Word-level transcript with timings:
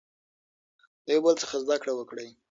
له 1.05 1.11
یو 1.15 1.21
بل 1.25 1.35
څخه 1.43 1.55
زده 1.63 1.75
کړه 1.81 1.93
وکړئ. 1.95 2.29